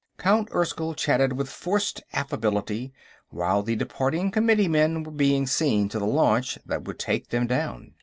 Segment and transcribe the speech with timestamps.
[0.17, 2.91] Count Erskyll chatted with forced affability
[3.29, 7.93] while the departing committeemen were being seen to the launch that would take them down.